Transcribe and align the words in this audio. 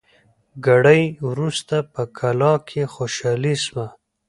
ګړی 0.65 1.03
وروسته 1.29 1.75
په 1.93 2.01
کلا 2.17 2.53
کي 2.69 2.81
خوشالي 2.93 3.55
سوه 3.65 3.85